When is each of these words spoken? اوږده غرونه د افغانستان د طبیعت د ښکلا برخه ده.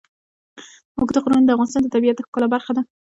اوږده 0.97 1.19
غرونه 1.23 1.41
د 1.45 1.49
افغانستان 1.55 1.81
د 1.83 1.87
طبیعت 1.95 2.15
د 2.17 2.21
ښکلا 2.27 2.47
برخه 2.55 2.71
ده. 2.77 2.81